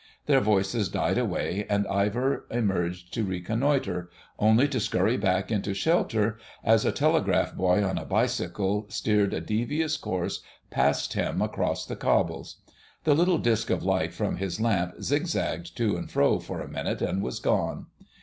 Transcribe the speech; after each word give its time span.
Their 0.25 0.39
voices 0.39 0.89
died 0.89 1.19
away, 1.19 1.67
and 1.69 1.85
Ivor 1.85 2.47
emerged 2.49 3.13
to 3.13 3.23
reconnoitre, 3.23 4.09
only 4.39 4.67
to 4.69 4.79
scurry 4.79 5.15
back 5.15 5.51
into 5.51 5.75
shelter 5.75 6.39
as 6.63 6.85
a 6.85 6.91
telegraph 6.91 7.53
boy 7.55 7.83
on 7.83 7.99
a 7.99 8.05
bicycle 8.05 8.87
steered 8.89 9.31
a 9.31 9.39
devious 9.39 9.97
course 9.97 10.41
past 10.71 11.13
him 11.13 11.39
across 11.39 11.85
the 11.85 11.95
cobbles. 11.95 12.63
The 13.03 13.13
little 13.13 13.37
disc 13.37 13.69
of 13.69 13.83
light 13.83 14.11
from 14.11 14.37
his 14.37 14.59
lamp 14.59 14.95
zigzagged 15.03 15.77
to 15.77 15.95
and 15.97 16.09
fro 16.09 16.39
for 16.39 16.61
a 16.61 16.67
minute 16.67 17.03
and 17.03 17.21
was 17.21 17.39
gone. 17.39 17.85